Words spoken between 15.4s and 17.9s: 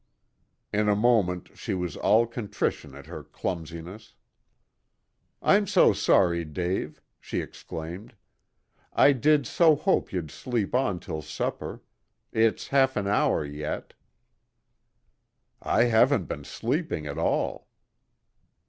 "I haven't been sleeping at all."